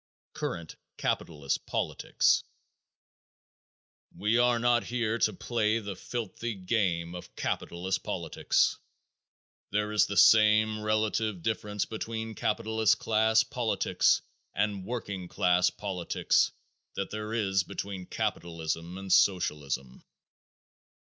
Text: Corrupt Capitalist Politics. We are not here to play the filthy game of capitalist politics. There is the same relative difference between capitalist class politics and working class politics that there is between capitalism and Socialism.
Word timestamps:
Corrupt 0.33 0.77
Capitalist 0.97 1.63
Politics. 1.67 2.41
We 4.17 4.39
are 4.39 4.57
not 4.57 4.83
here 4.85 5.19
to 5.19 5.31
play 5.33 5.77
the 5.77 5.95
filthy 5.95 6.55
game 6.55 7.13
of 7.13 7.35
capitalist 7.35 8.01
politics. 8.03 8.79
There 9.69 9.91
is 9.91 10.07
the 10.07 10.17
same 10.17 10.81
relative 10.81 11.43
difference 11.43 11.85
between 11.85 12.33
capitalist 12.33 12.97
class 12.97 13.43
politics 13.43 14.23
and 14.55 14.85
working 14.87 15.27
class 15.27 15.69
politics 15.69 16.51
that 16.95 17.11
there 17.11 17.31
is 17.31 17.61
between 17.61 18.07
capitalism 18.07 18.97
and 18.97 19.13
Socialism. 19.13 20.03